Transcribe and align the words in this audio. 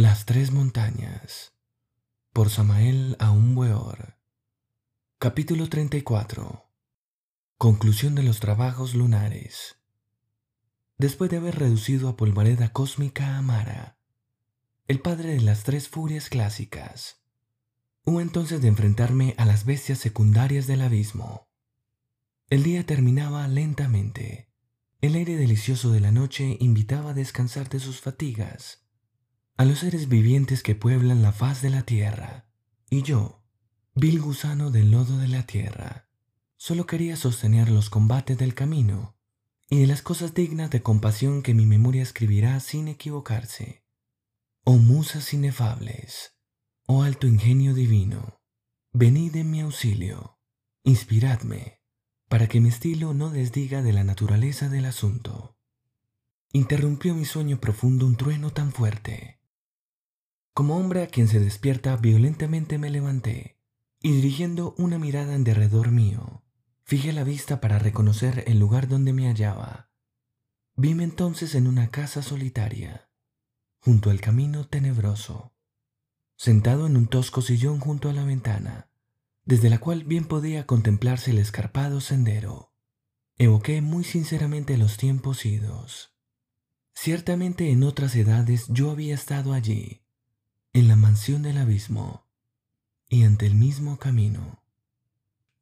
Las 0.00 0.24
tres 0.24 0.50
montañas 0.50 1.52
por 2.32 2.48
Samael 2.48 3.16
Aumweor 3.18 4.16
Capítulo 5.18 5.68
34 5.68 6.64
Conclusión 7.58 8.14
de 8.14 8.22
los 8.22 8.40
trabajos 8.40 8.94
lunares 8.94 9.76
Después 10.96 11.30
de 11.30 11.36
haber 11.36 11.58
reducido 11.58 12.08
a 12.08 12.16
polvareda 12.16 12.72
cósmica 12.72 13.36
a 13.36 13.42
Mara, 13.42 13.98
el 14.88 15.00
padre 15.00 15.34
de 15.34 15.42
las 15.42 15.64
tres 15.64 15.90
furias 15.90 16.30
clásicas, 16.30 17.20
hubo 18.02 18.22
entonces 18.22 18.62
de 18.62 18.68
enfrentarme 18.68 19.34
a 19.36 19.44
las 19.44 19.66
bestias 19.66 19.98
secundarias 19.98 20.66
del 20.66 20.80
abismo. 20.80 21.50
El 22.48 22.62
día 22.62 22.86
terminaba 22.86 23.46
lentamente. 23.48 24.50
El 25.02 25.14
aire 25.14 25.36
delicioso 25.36 25.92
de 25.92 26.00
la 26.00 26.10
noche 26.10 26.56
invitaba 26.58 27.10
a 27.10 27.14
descansar 27.14 27.68
de 27.68 27.80
sus 27.80 28.00
fatigas 28.00 28.80
a 29.60 29.66
los 29.66 29.80
seres 29.80 30.08
vivientes 30.08 30.62
que 30.62 30.74
pueblan 30.74 31.20
la 31.20 31.32
faz 31.32 31.60
de 31.60 31.68
la 31.68 31.82
tierra. 31.82 32.46
Y 32.88 33.02
yo, 33.02 33.42
vil 33.94 34.18
gusano 34.18 34.70
del 34.70 34.90
lodo 34.90 35.18
de 35.18 35.28
la 35.28 35.42
tierra, 35.42 36.08
solo 36.56 36.86
quería 36.86 37.14
sostener 37.14 37.68
los 37.68 37.90
combates 37.90 38.38
del 38.38 38.54
camino 38.54 39.18
y 39.68 39.80
de 39.80 39.86
las 39.86 40.00
cosas 40.00 40.32
dignas 40.32 40.70
de 40.70 40.80
compasión 40.80 41.42
que 41.42 41.52
mi 41.52 41.66
memoria 41.66 42.02
escribirá 42.02 42.58
sin 42.60 42.88
equivocarse. 42.88 43.84
Oh 44.64 44.78
musas 44.78 45.34
inefables, 45.34 46.38
oh 46.86 47.02
alto 47.02 47.26
ingenio 47.26 47.74
divino, 47.74 48.40
venid 48.94 49.36
en 49.36 49.50
mi 49.50 49.60
auxilio, 49.60 50.38
inspiradme, 50.84 51.82
para 52.30 52.46
que 52.46 52.62
mi 52.62 52.70
estilo 52.70 53.12
no 53.12 53.28
desdiga 53.28 53.82
de 53.82 53.92
la 53.92 54.04
naturaleza 54.04 54.70
del 54.70 54.86
asunto. 54.86 55.58
Interrumpió 56.50 57.14
mi 57.14 57.26
sueño 57.26 57.60
profundo 57.60 58.06
un 58.06 58.16
trueno 58.16 58.52
tan 58.54 58.72
fuerte 58.72 59.39
como 60.52 60.76
hombre 60.76 61.02
a 61.02 61.06
quien 61.06 61.28
se 61.28 61.40
despierta 61.40 61.96
violentamente 61.96 62.78
me 62.78 62.90
levanté 62.90 63.58
y 64.02 64.12
dirigiendo 64.12 64.74
una 64.78 64.98
mirada 64.98 65.34
en 65.34 65.44
derredor 65.44 65.90
mío, 65.90 66.42
fijé 66.82 67.12
la 67.12 67.24
vista 67.24 67.60
para 67.60 67.78
reconocer 67.78 68.44
el 68.46 68.58
lugar 68.58 68.88
donde 68.88 69.12
me 69.12 69.28
hallaba. 69.28 69.90
Vime 70.74 71.04
entonces 71.04 71.54
en 71.54 71.66
una 71.66 71.90
casa 71.90 72.22
solitaria, 72.22 73.10
junto 73.78 74.10
al 74.10 74.20
camino 74.20 74.66
tenebroso, 74.66 75.54
sentado 76.36 76.86
en 76.86 76.96
un 76.96 77.06
tosco 77.06 77.42
sillón 77.42 77.80
junto 77.80 78.08
a 78.08 78.12
la 78.12 78.24
ventana, 78.24 78.90
desde 79.44 79.68
la 79.68 79.78
cual 79.78 80.04
bien 80.04 80.24
podía 80.24 80.66
contemplarse 80.66 81.32
el 81.32 81.38
escarpado 81.38 82.00
sendero. 82.00 82.72
Evoqué 83.36 83.82
muy 83.82 84.04
sinceramente 84.04 84.76
los 84.78 84.96
tiempos 84.96 85.44
idos. 85.44 86.14
Ciertamente 86.94 87.70
en 87.70 87.82
otras 87.82 88.16
edades 88.16 88.66
yo 88.68 88.90
había 88.90 89.14
estado 89.14 89.52
allí, 89.52 89.99
en 90.72 90.86
la 90.86 90.94
mansión 90.94 91.42
del 91.42 91.58
abismo 91.58 92.28
y 93.08 93.24
ante 93.24 93.46
el 93.46 93.56
mismo 93.56 93.98
camino. 93.98 94.62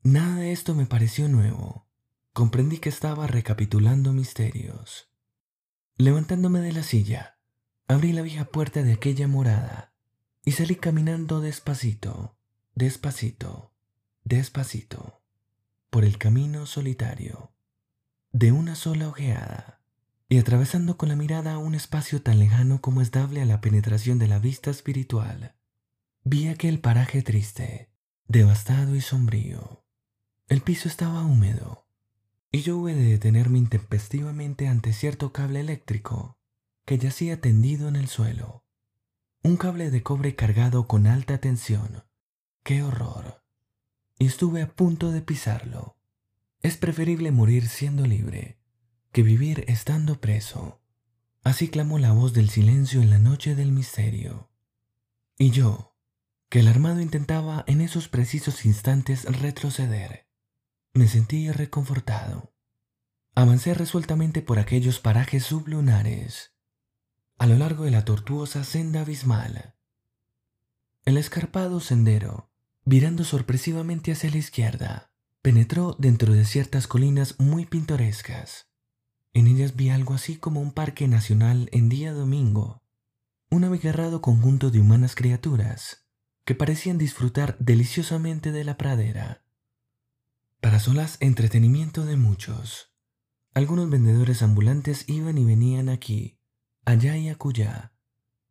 Nada 0.02 0.36
de 0.36 0.52
esto 0.52 0.74
me 0.74 0.84
pareció 0.84 1.28
nuevo. 1.28 1.86
Comprendí 2.34 2.78
que 2.78 2.90
estaba 2.90 3.26
recapitulando 3.26 4.12
misterios. 4.12 5.10
Levantándome 5.96 6.60
de 6.60 6.72
la 6.72 6.82
silla, 6.82 7.38
abrí 7.88 8.12
la 8.12 8.22
vieja 8.22 8.44
puerta 8.44 8.82
de 8.82 8.92
aquella 8.92 9.26
morada 9.28 9.94
y 10.44 10.52
salí 10.52 10.76
caminando 10.76 11.40
despacito, 11.40 12.38
despacito, 12.74 13.72
despacito, 14.24 15.22
por 15.90 16.04
el 16.04 16.18
camino 16.18 16.66
solitario, 16.66 17.52
de 18.30 18.52
una 18.52 18.74
sola 18.74 19.08
ojeada 19.08 19.77
y 20.28 20.38
atravesando 20.38 20.98
con 20.98 21.08
la 21.08 21.16
mirada 21.16 21.56
un 21.58 21.74
espacio 21.74 22.20
tan 22.20 22.38
lejano 22.38 22.80
como 22.80 23.00
es 23.00 23.10
dable 23.10 23.40
a 23.40 23.46
la 23.46 23.60
penetración 23.60 24.18
de 24.18 24.28
la 24.28 24.38
vista 24.38 24.70
espiritual, 24.70 25.56
vi 26.22 26.48
aquel 26.48 26.80
paraje 26.80 27.22
triste, 27.22 27.90
devastado 28.26 28.94
y 28.94 29.00
sombrío. 29.00 29.86
El 30.46 30.60
piso 30.60 30.88
estaba 30.88 31.24
húmedo, 31.24 31.86
y 32.52 32.60
yo 32.60 32.76
hube 32.78 32.94
de 32.94 33.04
detenerme 33.04 33.58
intempestivamente 33.58 34.68
ante 34.68 34.92
cierto 34.92 35.32
cable 35.32 35.60
eléctrico 35.60 36.38
que 36.84 36.98
yacía 36.98 37.40
tendido 37.40 37.88
en 37.88 37.96
el 37.96 38.08
suelo. 38.08 38.64
Un 39.42 39.56
cable 39.56 39.90
de 39.90 40.02
cobre 40.02 40.34
cargado 40.34 40.86
con 40.86 41.06
alta 41.06 41.38
tensión. 41.38 42.04
¡Qué 42.64 42.82
horror! 42.82 43.44
Y 44.18 44.26
estuve 44.26 44.62
a 44.62 44.74
punto 44.74 45.12
de 45.12 45.22
pisarlo. 45.22 45.96
Es 46.60 46.76
preferible 46.76 47.30
morir 47.30 47.68
siendo 47.68 48.06
libre 48.06 48.58
que 49.12 49.22
vivir 49.22 49.64
estando 49.68 50.20
preso. 50.20 50.80
Así 51.42 51.68
clamó 51.68 51.98
la 51.98 52.12
voz 52.12 52.32
del 52.32 52.50
silencio 52.50 53.00
en 53.00 53.10
la 53.10 53.18
noche 53.18 53.54
del 53.54 53.72
misterio. 53.72 54.50
Y 55.38 55.50
yo, 55.50 55.96
que 56.48 56.60
el 56.60 56.68
armado 56.68 57.00
intentaba 57.00 57.64
en 57.66 57.80
esos 57.80 58.08
precisos 58.08 58.64
instantes 58.64 59.24
retroceder, 59.24 60.28
me 60.94 61.08
sentí 61.08 61.50
reconfortado. 61.50 62.54
Avancé 63.34 63.74
resueltamente 63.74 64.42
por 64.42 64.58
aquellos 64.58 64.98
parajes 64.98 65.44
sublunares, 65.44 66.54
a 67.38 67.46
lo 67.46 67.56
largo 67.56 67.84
de 67.84 67.92
la 67.92 68.04
tortuosa 68.04 68.64
senda 68.64 69.02
abismal. 69.02 69.76
El 71.04 71.16
escarpado 71.16 71.80
sendero, 71.80 72.50
virando 72.84 73.24
sorpresivamente 73.24 74.12
hacia 74.12 74.30
la 74.30 74.38
izquierda, 74.38 75.12
penetró 75.40 75.94
dentro 75.98 76.32
de 76.34 76.44
ciertas 76.44 76.86
colinas 76.86 77.38
muy 77.38 77.64
pintorescas. 77.64 78.67
En 79.32 79.46
ellas 79.46 79.76
vi 79.76 79.90
algo 79.90 80.14
así 80.14 80.36
como 80.36 80.60
un 80.60 80.72
parque 80.72 81.08
nacional 81.08 81.68
en 81.72 81.88
día 81.88 82.12
domingo, 82.12 82.82
un 83.50 83.64
abigarrado 83.64 84.20
conjunto 84.20 84.70
de 84.70 84.80
humanas 84.80 85.14
criaturas 85.14 86.06
que 86.44 86.54
parecían 86.54 86.98
disfrutar 86.98 87.56
deliciosamente 87.58 88.52
de 88.52 88.64
la 88.64 88.76
pradera. 88.76 89.44
Para 90.60 90.80
solas 90.80 91.18
entretenimiento 91.20 92.04
de 92.04 92.16
muchos, 92.16 92.94
algunos 93.54 93.90
vendedores 93.90 94.42
ambulantes 94.42 95.08
iban 95.08 95.38
y 95.38 95.44
venían 95.44 95.88
aquí, 95.88 96.40
allá 96.84 97.16
y 97.16 97.28
acullá, 97.28 97.92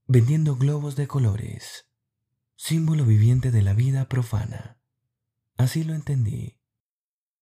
vendiendo 0.05 0.55
globos 0.55 0.95
de 0.95 1.07
colores, 1.07 1.89
símbolo 2.55 3.05
viviente 3.05 3.51
de 3.51 3.61
la 3.61 3.73
vida 3.73 4.07
profana. 4.07 4.79
Así 5.57 5.83
lo 5.83 5.93
entendí. 5.93 6.56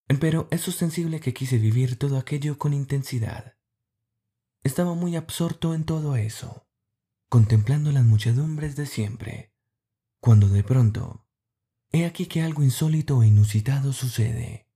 Pero 0.08 0.48
es 0.52 0.68
ostensible 0.68 1.20
que 1.20 1.34
quise 1.34 1.58
vivir 1.58 1.98
todo 1.98 2.18
aquello 2.18 2.58
con 2.58 2.74
intensidad. 2.74 3.58
Estaba 4.64 4.94
muy 4.94 5.16
absorto 5.16 5.74
en 5.74 5.84
todo 5.84 6.16
eso, 6.16 6.68
contemplando 7.30 7.92
las 7.92 8.06
muchedumbres 8.06 8.76
de 8.76 8.86
siempre, 8.86 9.54
cuando 10.20 10.48
de 10.48 10.64
pronto, 10.64 11.28
he 11.92 12.06
aquí 12.06 12.26
que 12.26 12.42
algo 12.42 12.64
insólito 12.64 13.22
e 13.22 13.28
inusitado 13.28 13.94
sucede. 13.94 14.68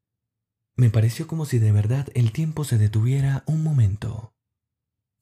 Me 0.76 0.90
pareció 0.90 1.28
como 1.28 1.46
si 1.46 1.60
de 1.60 1.72
verdad 1.72 2.08
el 2.14 2.32
tiempo 2.32 2.64
se 2.64 2.78
detuviera 2.78 3.44
un 3.48 3.64
momento. 3.64 4.36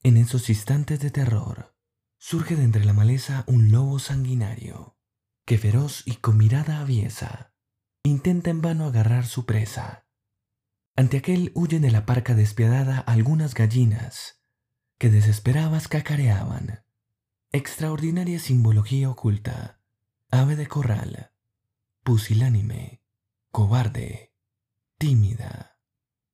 En 0.02 0.16
esos 0.16 0.48
instantes 0.50 1.00
de 1.00 1.10
terror, 1.10 1.74
surge 2.18 2.56
de 2.56 2.64
entre 2.64 2.84
la 2.84 2.92
maleza 2.92 3.44
un 3.46 3.70
lobo 3.72 3.98
sanguinario, 3.98 4.96
que 5.44 5.58
feroz 5.58 6.02
y 6.06 6.16
con 6.16 6.36
mirada 6.36 6.80
aviesa, 6.80 7.54
intenta 8.08 8.50
en 8.50 8.60
vano 8.60 8.86
agarrar 8.86 9.26
su 9.26 9.46
presa. 9.46 10.06
Ante 10.96 11.18
aquel 11.18 11.52
huyen 11.54 11.82
de 11.82 11.90
la 11.90 12.06
parca 12.06 12.34
despiadada 12.34 12.98
algunas 12.98 13.54
gallinas 13.54 14.42
que 14.98 15.10
desesperadas 15.10 15.86
cacareaban. 15.88 16.84
Extraordinaria 17.52 18.38
simbología 18.40 19.08
oculta. 19.08 19.80
Ave 20.30 20.56
de 20.56 20.66
corral. 20.66 21.32
Pusilánime. 22.02 23.02
Cobarde. 23.52 24.34
Tímida. 24.98 25.78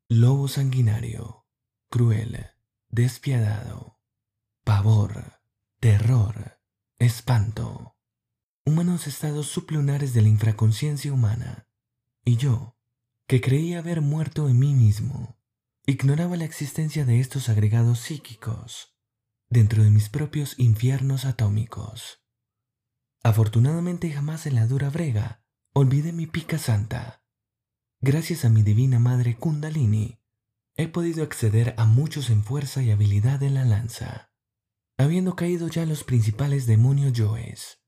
Lobo 0.08 0.48
sanguinario. 0.48 1.46
Cruel. 1.90 2.46
Despiadado. 2.88 4.00
Pavor. 4.64 5.40
Terror. 5.80 6.58
Espanto 6.98 7.93
humanos 8.66 9.06
estados 9.06 9.48
suplunares 9.48 10.14
de 10.14 10.22
la 10.22 10.28
infraconciencia 10.28 11.12
humana. 11.12 11.68
Y 12.24 12.36
yo, 12.36 12.78
que 13.28 13.42
creía 13.42 13.80
haber 13.80 14.00
muerto 14.00 14.48
en 14.48 14.58
mí 14.58 14.72
mismo, 14.72 15.38
ignoraba 15.84 16.36
la 16.36 16.46
existencia 16.46 17.04
de 17.04 17.20
estos 17.20 17.50
agregados 17.50 18.00
psíquicos 18.00 18.96
dentro 19.50 19.84
de 19.84 19.90
mis 19.90 20.08
propios 20.08 20.58
infiernos 20.58 21.26
atómicos. 21.26 22.24
Afortunadamente 23.22 24.10
jamás 24.10 24.46
en 24.46 24.54
la 24.54 24.66
dura 24.66 24.88
brega 24.88 25.44
olvidé 25.74 26.12
mi 26.12 26.26
pica 26.26 26.58
santa. 26.58 27.22
Gracias 28.00 28.46
a 28.46 28.48
mi 28.48 28.62
divina 28.62 28.98
madre 28.98 29.36
Kundalini, 29.36 30.20
he 30.74 30.88
podido 30.88 31.22
acceder 31.22 31.74
a 31.76 31.84
muchos 31.84 32.30
en 32.30 32.42
fuerza 32.42 32.82
y 32.82 32.90
habilidad 32.90 33.42
en 33.42 33.54
la 33.54 33.64
lanza, 33.66 34.32
habiendo 34.96 35.36
caído 35.36 35.68
ya 35.68 35.84
los 35.84 36.02
principales 36.02 36.66
demonios 36.66 37.12
yoes 37.12 37.83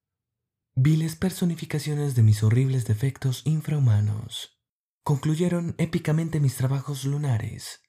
Viles 0.79 1.17
personificaciones 1.17 2.15
de 2.15 2.23
mis 2.23 2.43
horribles 2.43 2.85
defectos 2.85 3.41
infrahumanos 3.47 4.61
concluyeron 5.03 5.75
épicamente 5.79 6.39
mis 6.39 6.57
trabajos 6.57 7.07
lunares, 7.07 7.81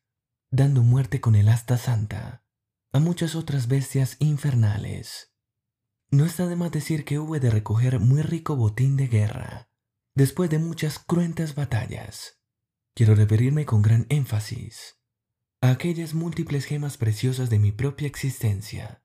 dando 0.51 0.83
muerte 0.83 1.19
con 1.19 1.35
el 1.35 1.49
asta 1.49 1.77
santa 1.77 2.45
a 2.93 2.99
muchas 2.99 3.35
otras 3.35 3.67
bestias 3.67 4.15
infernales. 4.19 5.33
No 6.11 6.23
está 6.23 6.47
de 6.47 6.55
más 6.55 6.71
decir 6.71 7.03
que 7.03 7.19
hube 7.19 7.41
de 7.41 7.49
recoger 7.49 7.99
muy 7.99 8.21
rico 8.21 8.55
botín 8.55 8.95
de 8.95 9.09
guerra, 9.09 9.69
después 10.15 10.49
de 10.49 10.59
muchas 10.59 10.97
cruentas 10.97 11.55
batallas. 11.55 12.41
Quiero 12.95 13.15
referirme 13.15 13.65
con 13.65 13.81
gran 13.81 14.05
énfasis 14.07 14.95
a 15.59 15.71
aquellas 15.71 16.13
múltiples 16.13 16.63
gemas 16.63 16.95
preciosas 16.95 17.49
de 17.49 17.59
mi 17.59 17.73
propia 17.73 18.07
existencia, 18.07 19.03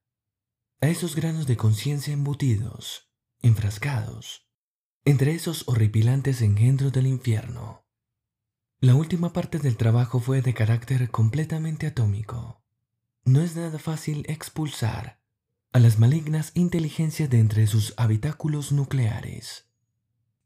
a 0.81 0.87
esos 0.87 1.17
granos 1.17 1.49
de 1.49 1.56
conciencia 1.56 2.12
embutidos, 2.12 3.12
enfrascados, 3.43 4.49
entre 5.05 5.35
esos 5.35 5.65
horripilantes 5.67 6.43
engendros 6.43 6.93
del 6.93 7.09
infierno. 7.09 7.85
La 8.81 8.94
última 8.94 9.33
parte 9.33 9.59
del 9.59 9.77
trabajo 9.77 10.21
fue 10.21 10.43
de 10.43 10.55
carácter 10.55 11.11
completamente 11.11 11.87
atómico. 11.87 12.62
No 13.25 13.41
es 13.41 13.56
nada 13.56 13.79
fácil 13.79 14.25
expulsar 14.29 15.21
a 15.73 15.79
las 15.79 15.99
malignas 15.99 16.53
inteligencias 16.55 17.31
de 17.31 17.39
entre 17.39 17.67
sus 17.67 17.94
habitáculos 17.97 18.73
nucleares. 18.73 19.69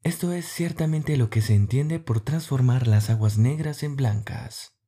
Esto 0.02 0.32
es 0.32 0.46
ciertamente 0.46 1.16
lo 1.16 1.30
que 1.30 1.42
se 1.42 1.54
entiende 1.54 1.98
por 1.98 2.20
transformar 2.20 2.86
las 2.86 3.10
aguas 3.10 3.38
negras 3.38 3.82
en 3.82 3.96
blancas. 3.96 4.78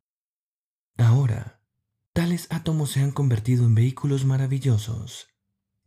Ahora, 0.97 1.61
tales 2.13 2.47
átomos 2.51 2.91
se 2.93 3.01
han 3.01 3.11
convertido 3.11 3.65
en 3.65 3.75
vehículos 3.75 4.25
maravillosos 4.25 5.29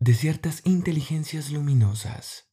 de 0.02 0.16
ciertas 0.16 0.64
inteligencias 0.66 1.52
luminosas, 1.52 2.50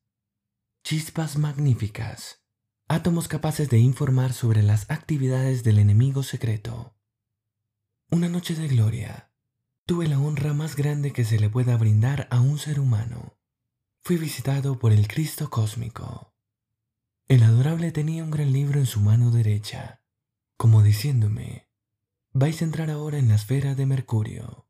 chispas 0.84 1.38
magníficas, 1.38 2.44
átomos 2.88 3.26
capaces 3.26 3.70
de 3.70 3.78
informar 3.78 4.34
sobre 4.34 4.62
las 4.62 4.90
actividades 4.90 5.64
del 5.64 5.78
enemigo 5.78 6.22
secreto. 6.22 6.94
Una 8.10 8.28
noche 8.28 8.54
de 8.54 8.68
gloria 8.68 9.32
Tuve 9.86 10.08
la 10.08 10.20
honra 10.20 10.52
más 10.52 10.76
grande 10.76 11.14
que 11.14 11.24
se 11.24 11.38
le 11.38 11.48
pueda 11.48 11.74
brindar 11.78 12.28
a 12.30 12.42
un 12.42 12.58
ser 12.58 12.78
humano. 12.78 13.38
Fui 14.02 14.18
visitado 14.18 14.78
por 14.78 14.92
el 14.92 15.08
Cristo 15.08 15.48
cósmico. 15.48 16.34
El 17.28 17.42
adorable 17.42 17.92
tenía 17.92 18.24
un 18.24 18.30
gran 18.30 18.52
libro 18.52 18.78
en 18.78 18.84
su 18.84 19.00
mano 19.00 19.30
derecha, 19.30 20.02
como 20.58 20.82
diciéndome, 20.82 21.70
vais 22.34 22.60
a 22.60 22.66
entrar 22.66 22.90
ahora 22.90 23.16
en 23.16 23.28
la 23.28 23.36
esfera 23.36 23.74
de 23.74 23.86
Mercurio. 23.86 24.67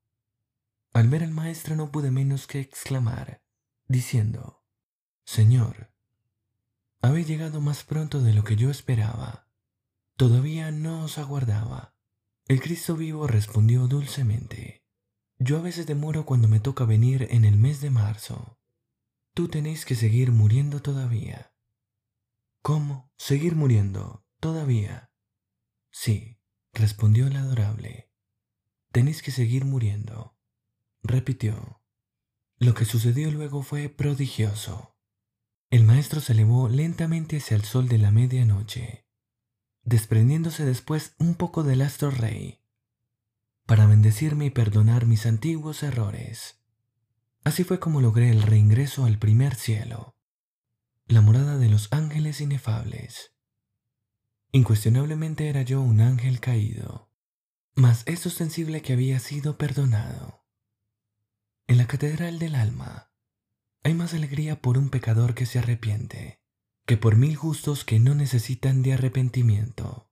Al 0.98 1.06
ver 1.06 1.22
al 1.22 1.30
maestro 1.30 1.76
no 1.76 1.92
pude 1.92 2.10
menos 2.10 2.48
que 2.48 2.58
exclamar, 2.58 3.40
diciendo, 3.86 4.64
Señor, 5.24 5.92
habéis 7.00 7.28
llegado 7.28 7.60
más 7.60 7.84
pronto 7.84 8.20
de 8.20 8.34
lo 8.34 8.42
que 8.42 8.56
yo 8.56 8.68
esperaba. 8.68 9.46
Todavía 10.16 10.72
no 10.72 11.04
os 11.04 11.18
aguardaba. 11.18 11.94
El 12.48 12.60
Cristo 12.60 12.96
vivo 12.96 13.28
respondió 13.28 13.86
dulcemente, 13.86 14.82
yo 15.38 15.58
a 15.58 15.62
veces 15.62 15.86
demoro 15.86 16.26
cuando 16.26 16.48
me 16.48 16.58
toca 16.58 16.84
venir 16.84 17.28
en 17.30 17.44
el 17.44 17.56
mes 17.58 17.80
de 17.80 17.90
marzo. 17.90 18.58
Tú 19.34 19.46
tenéis 19.46 19.84
que 19.84 19.94
seguir 19.94 20.32
muriendo 20.32 20.82
todavía. 20.82 21.54
¿Cómo? 22.60 23.12
¿Seguir 23.16 23.54
muriendo? 23.54 24.26
¿Todavía? 24.40 25.12
Sí, 25.92 26.40
respondió 26.72 27.28
el 27.28 27.36
adorable. 27.36 28.10
Tenéis 28.90 29.22
que 29.22 29.30
seguir 29.30 29.64
muriendo. 29.64 30.37
Repitió. 31.02 31.82
Lo 32.58 32.74
que 32.74 32.84
sucedió 32.84 33.30
luego 33.30 33.62
fue 33.62 33.88
prodigioso. 33.88 34.96
El 35.70 35.84
maestro 35.84 36.20
se 36.20 36.32
elevó 36.32 36.68
lentamente 36.68 37.38
hacia 37.38 37.56
el 37.56 37.64
sol 37.64 37.88
de 37.88 37.98
la 37.98 38.10
medianoche, 38.10 39.06
desprendiéndose 39.82 40.64
después 40.64 41.14
un 41.18 41.34
poco 41.34 41.62
del 41.62 41.82
astro 41.82 42.10
rey 42.10 42.60
para 43.68 43.84
bendecirme 43.84 44.46
y 44.46 44.50
perdonar 44.50 45.04
mis 45.04 45.26
antiguos 45.26 45.82
errores. 45.82 46.58
Así 47.44 47.64
fue 47.64 47.78
como 47.78 48.00
logré 48.00 48.30
el 48.30 48.40
reingreso 48.40 49.04
al 49.04 49.18
primer 49.18 49.54
cielo, 49.54 50.16
la 51.06 51.20
morada 51.20 51.58
de 51.58 51.68
los 51.68 51.92
ángeles 51.92 52.40
inefables. 52.40 53.34
Incuestionablemente 54.52 55.50
era 55.50 55.60
yo 55.60 55.82
un 55.82 56.00
ángel 56.00 56.40
caído, 56.40 57.10
mas 57.74 58.04
es 58.06 58.24
ostensible 58.24 58.80
que 58.80 58.94
había 58.94 59.18
sido 59.18 59.58
perdonado. 59.58 60.47
En 61.68 61.76
la 61.76 61.86
catedral 61.86 62.38
del 62.38 62.54
alma 62.54 63.12
hay 63.84 63.92
más 63.92 64.14
alegría 64.14 64.62
por 64.62 64.78
un 64.78 64.88
pecador 64.88 65.34
que 65.34 65.44
se 65.44 65.58
arrepiente 65.58 66.40
que 66.86 66.96
por 66.96 67.16
mil 67.16 67.36
justos 67.36 67.84
que 67.84 68.00
no 68.00 68.14
necesitan 68.14 68.82
de 68.82 68.94
arrepentimiento. 68.94 70.07